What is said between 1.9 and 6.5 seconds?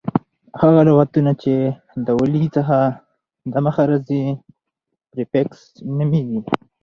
د ولي څخه دمخه راځي پریفکس نومیږي.